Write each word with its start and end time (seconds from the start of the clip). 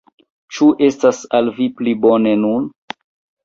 Ĉu 0.55 0.69
estas 0.87 1.21
al 1.41 1.53
vi 1.59 1.69
pli 1.77 1.95
bone 2.09 2.35
nun? 2.47 2.69